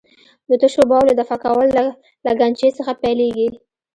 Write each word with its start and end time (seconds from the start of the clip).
د 0.49 0.51
تشو 0.61 0.83
بولو 0.89 1.11
دفع 1.19 1.37
کول 1.45 1.67
له 1.77 1.85
لګنچې 2.25 2.67
څخه 2.77 2.91
پیلېږي. 3.01 3.49